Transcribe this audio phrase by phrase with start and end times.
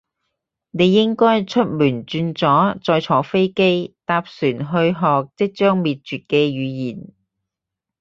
[0.71, 7.13] 你應該出門轉左，再坐飛機，搭船去學即將滅絕嘅語言